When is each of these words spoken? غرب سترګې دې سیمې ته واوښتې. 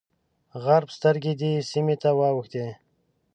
غرب 0.63 0.89
سترګې 0.97 1.33
دې 1.41 1.51
سیمې 1.71 1.95
ته 2.01 2.09
واوښتې. 2.19 2.67